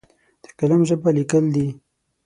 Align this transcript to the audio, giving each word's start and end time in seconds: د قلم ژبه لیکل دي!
د 0.43 0.45
قلم 0.57 0.81
ژبه 0.89 1.09
لیکل 1.17 1.45
دي! 1.55 1.67